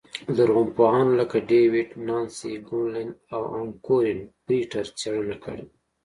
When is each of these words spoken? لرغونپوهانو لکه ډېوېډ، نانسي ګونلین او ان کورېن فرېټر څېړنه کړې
لرغونپوهانو 0.37 1.11
لکه 1.21 1.37
ډېوېډ، 1.49 1.89
نانسي 2.07 2.53
ګونلین 2.67 3.09
او 3.35 3.41
ان 3.55 3.65
کورېن 3.85 4.19
فرېټر 4.43 4.85
څېړنه 4.99 5.37
کړې 5.43 5.65